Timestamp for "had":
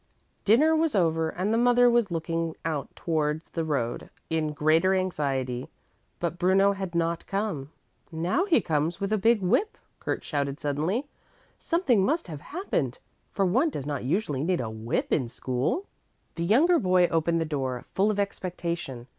6.71-6.95